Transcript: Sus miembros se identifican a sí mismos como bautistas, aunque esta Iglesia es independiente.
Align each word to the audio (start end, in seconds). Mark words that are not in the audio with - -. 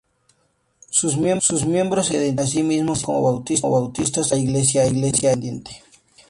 Sus 0.89 1.15
miembros 1.17 2.07
se 2.07 2.15
identifican 2.15 2.39
a 2.43 2.47
sí 2.47 2.63
mismos 2.63 3.03
como 3.03 3.21
bautistas, 3.21 3.71
aunque 3.71 4.01
esta 4.01 4.35
Iglesia 4.35 4.83
es 4.83 4.93
independiente. 4.93 5.83